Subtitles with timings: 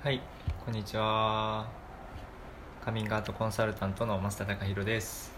[0.00, 0.20] はい、
[0.64, 1.66] こんにちは。
[2.84, 5.32] カミングアウトコンサルタントの増田貴弘です。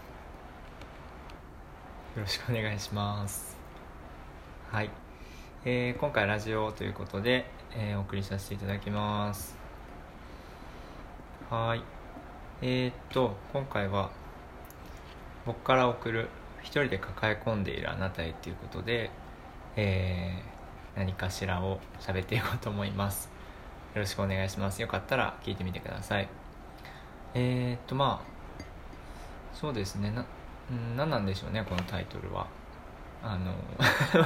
[2.15, 3.57] よろしくお願いします。
[4.69, 4.91] はい、
[5.65, 9.57] えー今回ラジオということで、えーお送りさせていただきます。
[11.49, 11.81] はい、
[12.61, 14.11] えー、っと今回は
[15.47, 16.29] 僕から送る
[16.61, 19.09] 一人で抱え込んでいるあなたへということで、
[19.75, 23.40] えー何かしらを喋っていこうと思います。
[23.93, 24.81] よろしくお願いします。
[24.81, 26.29] よかったら聞いてみてください。
[27.33, 28.63] えー、っとまあ
[29.53, 30.11] そうですね。
[30.11, 30.25] な
[30.71, 32.47] うん何なんでしょうねこのタイトルは。
[33.23, 33.53] あの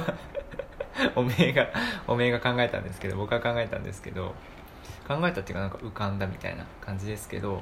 [1.16, 1.68] おめえが
[2.08, 4.34] おめえが考えたんですけど僕は考えたんですけど
[5.06, 7.62] 考えたっていうかなんか浮かんだみたいな感じですけど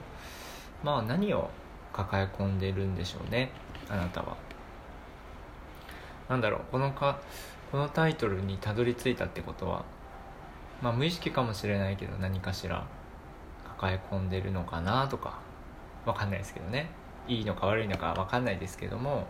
[0.83, 1.49] まあ何を
[1.91, 3.49] 抱え込んでるんでしょうね
[3.89, 4.35] あなたは。
[6.29, 7.19] なんだろうこのか
[7.71, 9.83] このタイトルにたどり着いたってことは
[10.83, 12.85] まあ無意識かもしれないけど何かしら
[13.63, 15.39] 抱え込んでるのかなとか
[16.05, 16.89] わかんないですけどね。
[17.27, 19.27] いいのか悪いのかわかんないですけども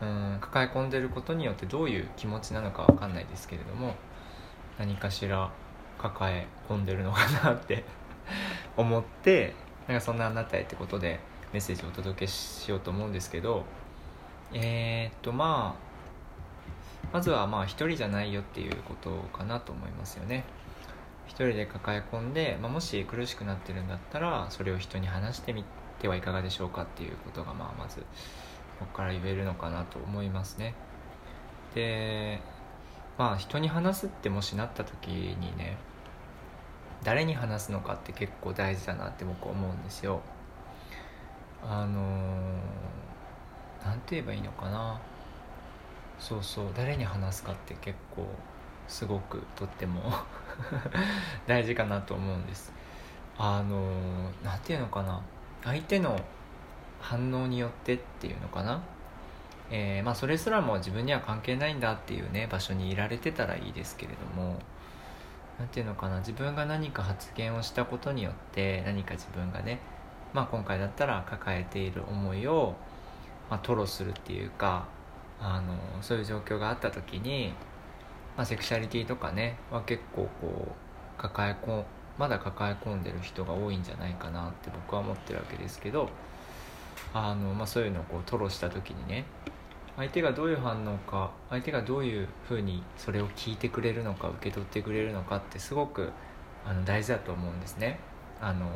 [0.00, 3.94] うん抱え込んでることによってどういう気持ちなのかわかんないですけれども
[4.78, 5.50] 何かしら
[5.98, 7.84] 抱え込んでるのかなって
[8.76, 9.54] 思って
[9.88, 11.18] なんかそんなあなたへってことで
[11.52, 13.64] メッセージをお届けしようと思うんですけど
[14.52, 15.86] えー、っとまあ
[17.12, 20.44] まずはまあ一人じゃないよっていうことかなと思いますよね。
[21.26, 25.64] 一人で抱え込んで、まあ、もし苦しくなってるんだったらそれを人に話してみ
[25.98, 28.04] てはいかがでしょうかっていうことがまあまずこ
[28.80, 30.74] こから言えるのかなと思いますね。
[31.74, 32.40] で
[33.18, 35.76] まあ人に話すってもしなった時にね
[37.02, 40.20] 誰に話すのかって結構大事だなって僕思うんですよ。
[41.62, 45.00] あのー、て言えばいいのかな。
[46.18, 48.26] そうそう誰に話すかって結構
[48.88, 50.12] すごくとっても
[51.46, 52.72] 大事かなと思うんです。
[53.38, 53.90] あの
[54.42, 55.20] 何て言うのかな。
[55.64, 56.18] 相手の
[57.00, 58.80] 反応によってっていうのかな。
[59.70, 64.58] えーまあそれすらも自分には関係ないんだっていうね場所にいられてたらいいですけれども。
[65.58, 66.18] 何て言うのかな。
[66.18, 69.80] 自分が何か発言をしたことによって何か自分がね
[70.32, 72.76] まあ今回だったら抱えている思いを、
[73.50, 74.86] まあ、吐露するっていうか
[75.40, 77.52] あのそういう状況があった時に、
[78.36, 81.84] まあ、セクシャリティとかねは結構こう抱えこ
[82.18, 86.08] まだ抱え込んでる人が多いんじゃないかなって僕は思ってるわけですけど
[87.12, 89.24] あの、まあ、そういうのをこう吐露した時にね
[89.96, 96.10] 相手がどういう反応か相手がどういうふうにそれを聞いてくれるのか受け取ってくれるのかってすごく
[96.66, 97.98] あの大事だと思うんですね。
[98.40, 98.68] あの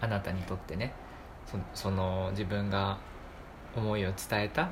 [0.00, 0.92] あなたにとってね
[1.74, 2.98] その自分が
[3.76, 4.70] 思いを伝えた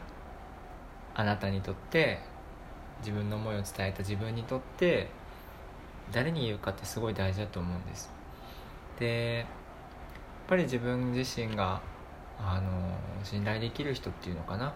[1.19, 2.21] あなたにとって
[3.01, 5.09] 自分の思いを伝えた自分にとって
[6.12, 8.09] 誰に言うかってすごい大事だと思うんです。
[9.01, 9.47] でやっ
[10.47, 11.81] ぱり自分自身が
[12.39, 12.71] あの
[13.25, 14.73] 信頼できる人っていうのかな。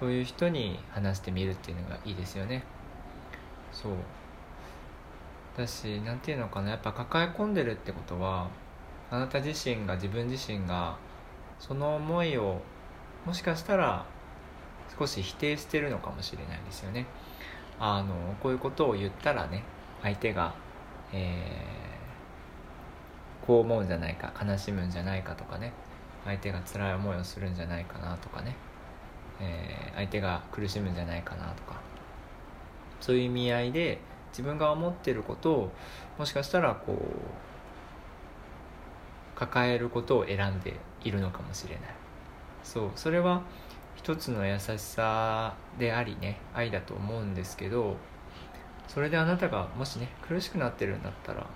[0.00, 2.64] そういう人に話してみるっていうのがいいですよね。
[3.72, 3.92] そう。
[5.58, 6.70] だし何ていうのかな。
[6.70, 8.48] やっぱ抱え込んでるってことは
[9.10, 10.96] あなた自身が自分自身が
[11.58, 12.62] その思いを
[13.26, 14.06] もしかしたら
[14.98, 17.06] 少し否定してるのかもしれないですよね。
[17.78, 19.62] あのこういうことを言ったらね
[20.02, 20.54] 相手が、
[21.12, 25.72] えー、こう思うんじゃないか悲しむんじゃないかとかね
[26.24, 28.56] 相手が辛い思いをするんじゃないかなとかね、
[29.40, 31.86] えー、相手が苦しむんじゃないかなとか。
[33.00, 33.98] そういう意味合いで
[34.30, 35.72] 自分が思ってることを
[36.18, 36.96] もしかしたらこう
[39.38, 41.84] 抱えることを選んでいるのかもしれない。
[42.64, 43.42] そうそれは
[43.96, 47.96] 一つの優しさでありね愛だと思うんですけど
[48.86, 51.46] それであなたがもしね苦しくなってるんだったら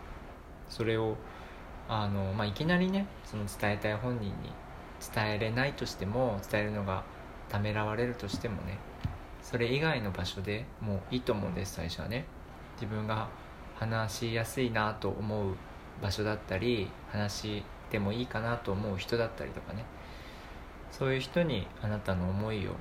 [0.69, 1.17] それを
[1.89, 4.33] あの、まあ、いきなりねその伝えたい本人に
[5.15, 7.05] 伝えれないとしても伝えるのが
[7.49, 8.79] ためらわれるとしてもね
[9.43, 12.25] それ以外の場所でもういいと思うんです最初はね。
[12.81, 13.29] 自分が
[13.75, 15.55] 話しやすいなと思う
[16.03, 19.85] 場所だったり話してもいいかなと思う人だったりとかね。
[20.91, 22.73] そういう人にあなたの思いを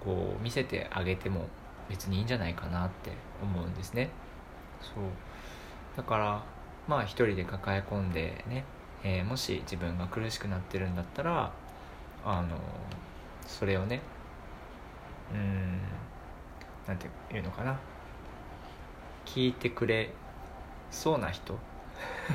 [0.00, 1.48] こう見せてあげても
[1.88, 3.10] 別にいいんじゃないかなって
[3.42, 4.10] 思うんですね。
[4.80, 5.04] そう。
[5.96, 6.44] だから
[6.86, 8.64] まあ一人で抱え込んでね、
[9.02, 11.52] えー、もし自分が苦しくなってるんだったら
[12.24, 12.56] あの
[13.46, 14.00] それをね
[15.32, 15.80] うん
[16.86, 17.78] なんていうのかな。
[19.26, 20.10] 聞いてくれ
[20.90, 21.58] そうな人。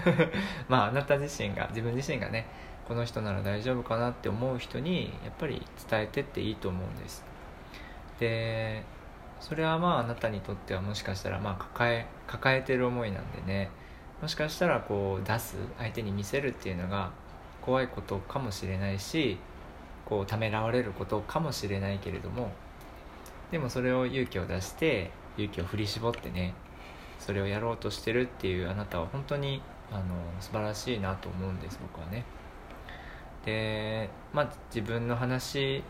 [0.68, 2.46] まああなた自身が自分自身がね
[2.88, 7.24] この人なら大丈夫かなって思う人にやっぱり伝えてっていいと思うんです。
[8.20, 8.84] で
[9.40, 13.70] それはまああなたにとってはもしかしたらまあ抱え抱えてる思いなんでね。
[14.22, 17.12] もしかしたらこう出す相手に見せるっていうのが
[17.62, 19.38] 怖いことかもしれないし
[20.06, 22.52] こうためらわれることかもしれないけれども
[23.52, 26.54] でもそれを勇気を出して勇気を振り絞ってね
[27.20, 30.04] それをやろうとしてるっていうあなたは本当にあの
[30.40, 32.24] 素晴らしいなと思うんです僕はね。
[33.46, 35.84] でまあ自分の話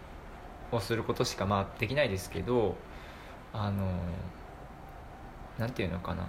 [0.72, 2.76] をすることしかまあできないですけど
[3.54, 3.88] あの
[5.58, 6.28] なんていうのかな。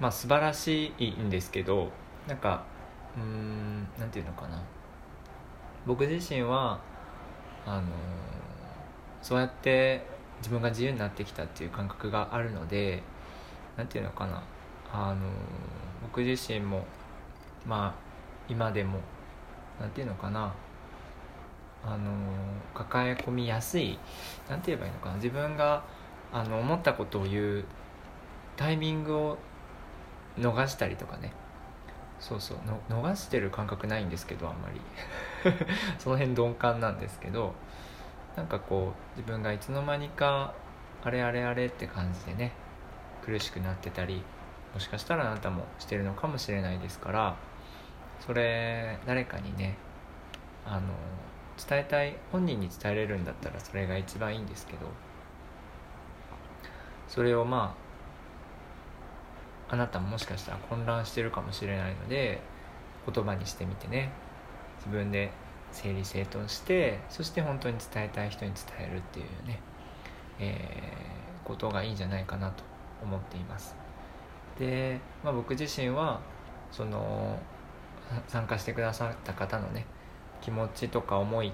[0.00, 1.90] まあ素晴らしいんですけど
[2.26, 2.64] なんか
[3.16, 4.62] うんなんていうのかな。
[5.86, 6.80] 僕自身は
[7.66, 7.88] あの
[9.22, 10.04] そうやって
[10.38, 13.02] 自分が自由になってきたっていう感覚があるので
[13.76, 14.42] なんていうのかな。
[14.92, 15.20] あの
[16.02, 16.84] 僕自身も
[17.66, 17.94] まあ
[18.48, 19.00] 今でも
[19.80, 20.52] なんていうのかな。
[21.84, 22.10] あの
[22.74, 23.98] 抱え込みやすい
[24.50, 25.14] なんて言えばいいのかな。
[25.16, 25.84] 自分が
[26.32, 27.64] あの思ったことを言う
[28.56, 29.38] タイミングを
[30.38, 31.32] 逃したりとかね。
[32.18, 32.58] そうそう。
[32.90, 34.80] 逃してる感覚ないんですけどあんまり。
[35.98, 37.54] その辺鈍感なんですけど
[38.36, 40.54] なんかこう自分がいつの間にか
[41.02, 42.52] あれあれあれって感じでね
[43.24, 44.22] 苦しくなってたり
[44.74, 47.36] もしかしたらあなたもしてるのかもしれないですから
[48.20, 49.76] それ誰かにね
[50.66, 50.88] あの
[51.68, 54.78] 伝えたい本人に伝えれるんだったらそれが一番いいんですけど
[57.08, 57.74] それをま
[59.68, 62.40] ああなたももしかしたら混乱してるかもしれないので
[63.12, 64.10] 言葉にしてみてね。
[64.78, 65.30] 自分で
[65.72, 69.60] 整理整頓してそして本当に伝えたい人に伝えるっていうね、
[70.38, 72.64] えー、ことがいいんじゃないかなと
[73.02, 73.76] 思っています。
[74.58, 76.20] で、まあ、僕自身は
[76.70, 77.38] その
[78.28, 79.86] 参加してくださった方のね
[80.40, 81.52] 気持ちとか思い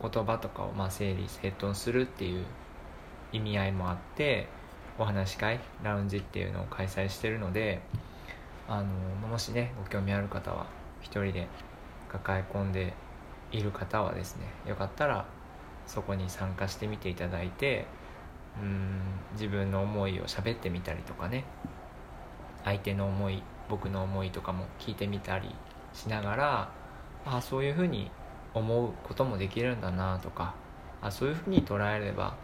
[0.00, 2.44] 言葉とかをまあ整理整頓するっていう
[3.32, 4.48] 意味合いもあって
[4.98, 7.80] お話し会ラウンジっていうのを開催してるので
[8.68, 8.86] あの
[9.28, 10.66] もしねご興味ある方は
[11.00, 11.48] 一人で
[12.08, 12.94] 抱え込んで
[13.52, 15.26] いる方はですねよかったら
[15.86, 17.86] そこに参加してみていただいて
[18.60, 19.00] うん
[19.32, 21.44] 自分の思いを喋ってみたりとかね
[22.64, 25.54] 相手の思い僕の思いとかも聞いてみたり
[25.92, 26.72] しながら
[27.26, 28.10] あそういうふうに
[28.54, 30.54] 思うこともできるんだなとか
[31.00, 32.36] あそういうふうに捉えれば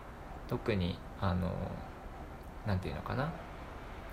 [0.48, 1.50] 特にあの
[2.66, 3.32] 何て言うのかな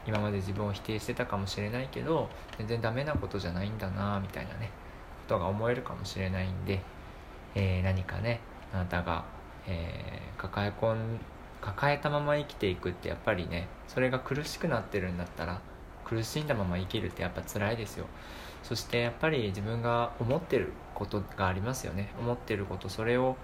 [0.06, 4.70] 今まで自分を否定してたかもしれないけど全然ダメなことじゃないんだなみたいなね
[5.28, 6.82] ことが思えるかもしれないんで、
[7.56, 8.42] えー、何かね
[8.74, 9.24] あなたが、
[9.68, 11.20] えー、抱え込ん
[11.62, 15.62] 抱えたまま生きていくってやっぱりねそれが苦しくなってるんだったら
[16.04, 18.06] 苦しんだまま生きるってやっぱ辛いですよ。
[18.64, 22.14] そしてやっぱり自分が思ってることがありますよね。
[22.20, 23.36] 思ってることそれを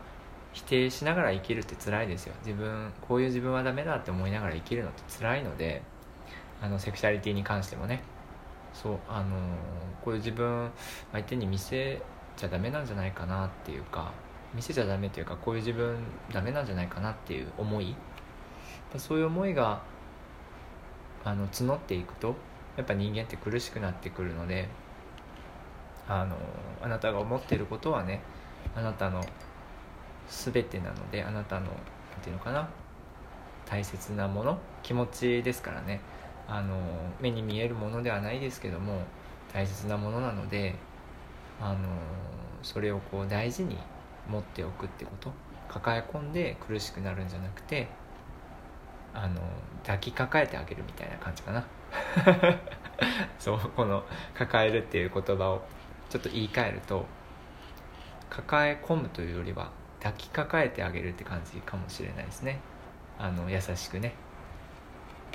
[0.53, 2.33] 否定しながら生きるって辛いですよ。
[2.45, 5.83] 自分こういう自分はダメだって思いながら生きるのって辛いので
[6.61, 8.01] あのセクシャリティに関してもね。
[8.73, 9.35] そうあの
[10.03, 10.71] こういう自分
[11.11, 12.01] 相手に見せ
[12.37, 14.11] ちゃダメなんじゃないかなっていうか
[14.53, 15.97] 見せちゃダメっていうかこういう自分
[16.31, 17.95] ダメなんじゃないかなっていう思い。
[18.97, 19.81] そういう思いが
[21.23, 22.35] あの募っていくと
[22.77, 24.69] やっぱ人間って苦しくなってくるので
[26.09, 26.35] あの
[26.81, 28.21] あなたが思っていることはね
[28.75, 29.23] あなたの
[30.27, 31.77] 全てなのであなたの何て
[32.25, 32.67] 言うのかな
[33.65, 36.01] 大切なもの気持ちですからね。
[36.51, 36.75] あの
[37.21, 39.03] 目に見えるものではないですけども
[39.53, 40.73] 大切なものなので
[41.61, 41.77] あの
[42.63, 43.77] それをこう大事に
[44.27, 45.31] 持っておくってこと
[45.67, 47.87] 抱え込んで苦しくなるんじゃなくて
[49.13, 49.41] あの
[49.83, 51.63] 抱きかかえてあげるみたいな感じかな。
[53.39, 54.03] そうこの
[54.37, 55.61] 「抱える」っていう言葉を
[56.09, 57.05] ちょっと言い換えると
[58.29, 62.59] 抱え込むというよりは抱きかかえてあげるって感じかもしれないですね。
[63.17, 64.13] あの優しくね。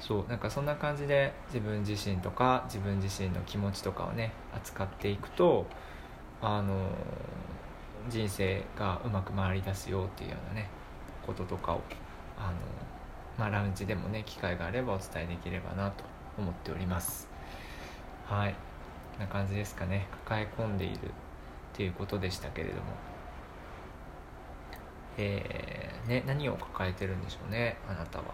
[0.01, 5.67] そうなんかそんな感じで自分自身とか自分自身の気持ちとかをね扱っていくと
[6.43, 6.89] あの
[8.09, 10.69] 人生がうまく回りだすよっていうようなね
[11.25, 11.81] こととかを
[12.37, 12.57] あの、
[13.39, 16.05] まあ、ラウンジでもね機会があればお伝えできればなと
[16.37, 17.29] 思っております。
[18.27, 18.55] はい。
[19.19, 20.07] な感じですかね。
[20.25, 20.99] 抱え込んでいるっ
[21.73, 22.83] ていうことでしたけれども。
[25.17, 28.25] えー、ね何を抱えてるんでしょうねあなたは。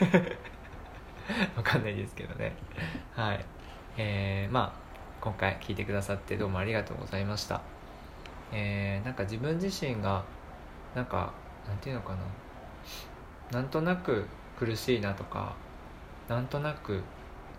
[1.56, 2.52] わかんないですけどね。
[3.14, 3.44] はい。
[3.96, 4.80] えー、まあ
[5.20, 7.62] 今回聞いてくださってどうもありがとうございました。
[8.52, 10.24] えー、なんか自分自身が
[10.94, 11.32] なんか
[11.66, 12.18] なんていうのかな。
[13.50, 14.26] なんとなく
[14.58, 15.54] 苦しいなとか
[16.28, 17.02] なんとなく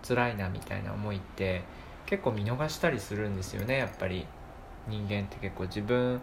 [0.06, 1.62] 辛いなみたいな思いって
[2.06, 4.26] 結構見逃したりするんですよねやっぱり。
[4.88, 6.20] 人間って結構自分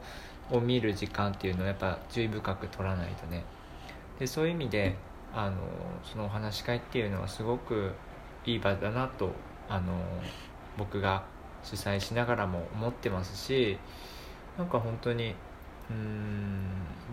[0.51, 3.43] を見る時間っていうのをやっぱ注意深く取らないとね。
[4.19, 4.95] でそういう意味で
[5.33, 5.57] あの
[6.03, 7.93] そのお話し会っていうのはすごく
[8.45, 9.31] いい場だなと
[9.69, 9.93] あの
[10.77, 11.24] 僕が
[11.63, 13.77] 主催しながらも思ってますし
[14.57, 15.36] なんか本当に
[15.89, 16.59] うん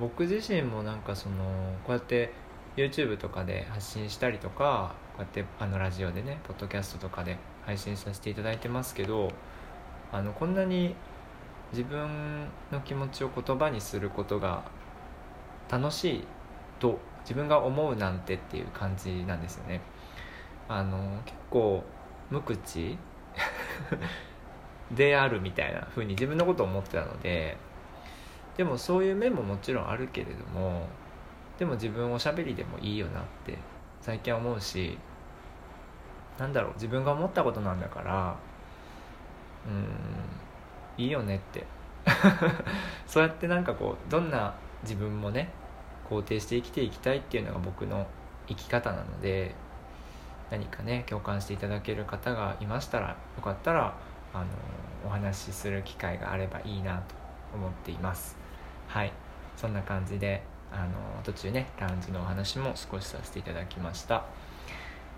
[0.00, 1.36] 僕自身もなんかその
[1.84, 2.32] こうやって
[2.76, 9.30] YouTube とかで発信したりとかこうやってあのラジオでねポッドキャストとかで配信させていただいてますけど
[10.12, 10.94] あのこんなに
[11.72, 14.64] 自分の気持ちを言葉にすることが
[15.68, 16.24] 楽しい
[16.78, 19.80] と自分が思うなんてっていう感じなんですよね。
[20.68, 21.82] あの結構
[22.30, 22.96] 無口
[24.90, 27.56] であるみたいな風に自分のことを思ってたので
[28.56, 30.88] でもそういう面ももちろんあるけれども
[31.58, 33.58] でも自分おしゃべりでもいいよなって
[34.00, 34.98] 最近思うし
[36.38, 38.36] なんだろう自分が思ったことなんだから
[39.66, 41.66] うんいいよねって。
[43.06, 45.50] そうやってなんかこうどんな自分もね
[46.08, 48.06] 肯定して生きていきたいっていうのが僕の
[48.46, 49.54] 生き方なので
[50.50, 53.94] 何かね共感していただける方がいましたらよかったら
[54.32, 54.44] あの
[55.04, 57.14] お話しする機会があればいいなと
[57.54, 58.36] 思っています。
[58.88, 59.12] はい。
[59.56, 60.90] そんな感じであの
[61.24, 64.24] 途中ねラウンジのお話も少しさせていただきました。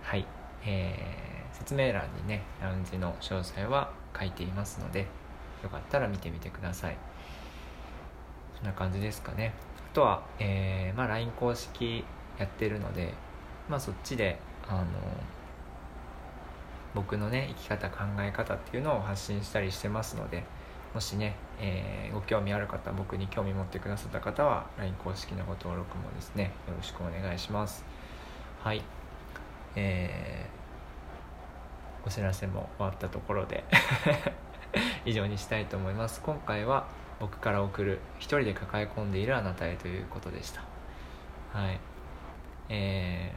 [0.03, 0.38] はい。
[0.65, 5.07] えー、説明欄にねラウンジの詳細は書いていますので
[5.63, 6.97] よかったら見てみてください。
[8.57, 9.55] そんな感じですかね。
[9.93, 12.05] あとは、えーまあ、LINE 公式
[12.39, 13.15] やってるので、
[13.69, 14.39] まあ、そっちで
[14.69, 14.85] あの
[16.95, 20.45] 僕のね生き方考え方っていうのを発信したりしてますので
[20.95, 27.85] もしね、えー、ご興味ある方僕に興味持ってくださった方は LINE 公式のご登録もですねよろしくお願いします。
[28.63, 28.98] はい。
[29.77, 33.65] えー、お知らせも終わったところで
[35.05, 36.21] 以上にしたいと思います。
[36.23, 36.87] 今回は
[37.21, 40.63] 僕から送る一人で抱え込んでいるあなたへということでした。
[41.53, 41.81] はい。
[42.69, 43.33] え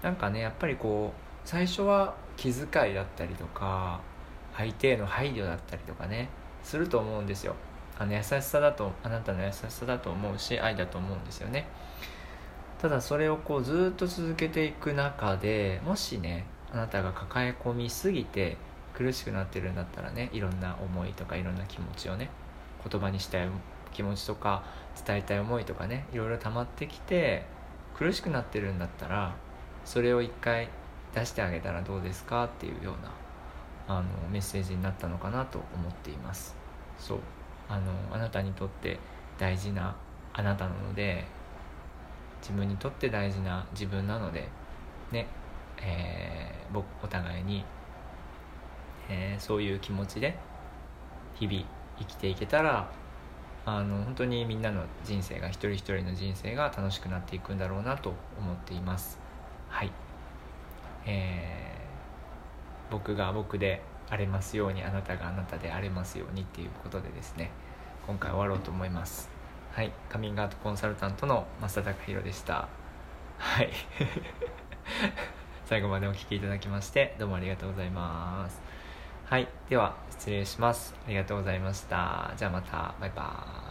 [0.00, 4.00] ー、なんかねやっぱりこう最初は気遣いだったりとか
[4.56, 6.28] 相手への配慮だったりとかね
[6.62, 7.54] すると思うんですよ。
[7.96, 11.68] あの優しさだとあなたの優しさだと思うし愛だと思うんですよね。
[12.84, 18.58] ただそれをこうずっと続けていく中でもしねあなたが抱え込みすぎて
[18.92, 22.28] 苦しくなってるんだったらねいろんな思いとかいろんな気持ちをね
[22.86, 23.48] 言葉にしたい
[23.94, 24.64] 気持ちとか
[25.02, 27.46] 伝えたい思いとかねいろいろ溜まってきて
[27.96, 29.34] 苦しくなってるんだったら
[29.86, 30.68] それを一回
[31.14, 32.44] 出してあげたらどうですか？
[32.44, 36.54] っていうようなあのメッセージになったのかなと思っています。
[36.98, 37.18] そう。
[37.70, 38.98] あのあなたにとって
[39.38, 39.96] 大事な
[40.34, 41.24] あなたなので
[42.44, 44.48] 自分にとって大事な自分なので
[45.10, 45.26] ね
[45.78, 47.64] えー、僕お互いに
[49.08, 50.36] えー、そういう気持ちで
[51.34, 51.64] 日々
[51.98, 52.90] 生きていけたら
[53.66, 59.18] あの本当にみんなの人生が一人一人の人生が楽しくなっていくんだろうなと思っています。
[59.68, 59.90] はい。
[61.06, 67.50] えー、僕が僕であれますようにあなたがあなたであれますようにっていうことでですね
[68.06, 69.33] 今回終わろうと思います。
[69.74, 72.68] はいカミングアウトコンサルタントの増田貴弘でした
[73.38, 73.70] はい
[75.66, 78.74] 最後までお聴きいただきましてどうもありがとうございます
[79.26, 79.48] はい。
[79.70, 80.94] では、失礼します。
[81.06, 82.32] ありがとうございました。
[82.36, 82.94] じゃあまた。
[83.00, 83.63] バイバーイ。